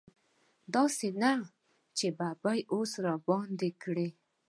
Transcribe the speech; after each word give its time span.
داسې 0.75 1.07
نه 1.21 1.31
چې 1.97 2.07
په 2.17 2.27
ببۍ 2.41 2.59
اوس 2.73 2.91
راباندې 3.05 3.69
کړي. 3.83 4.09